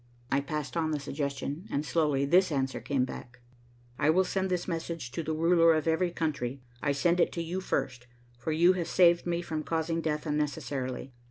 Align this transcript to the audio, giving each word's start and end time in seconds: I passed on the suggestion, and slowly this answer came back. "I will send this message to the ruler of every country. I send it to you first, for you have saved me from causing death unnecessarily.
I 0.31 0.39
passed 0.41 0.75
on 0.75 0.89
the 0.89 0.99
suggestion, 0.99 1.67
and 1.69 1.85
slowly 1.85 2.25
this 2.25 2.51
answer 2.51 2.79
came 2.81 3.05
back. 3.05 3.39
"I 3.99 4.09
will 4.09 4.23
send 4.23 4.49
this 4.49 4.67
message 4.67 5.11
to 5.11 5.21
the 5.21 5.35
ruler 5.35 5.75
of 5.75 5.87
every 5.87 6.09
country. 6.09 6.63
I 6.81 6.91
send 6.91 7.19
it 7.19 7.31
to 7.33 7.43
you 7.43 7.61
first, 7.61 8.07
for 8.39 8.51
you 8.51 8.73
have 8.73 8.87
saved 8.87 9.27
me 9.27 9.43
from 9.43 9.61
causing 9.61 10.01
death 10.01 10.25
unnecessarily. 10.25 11.13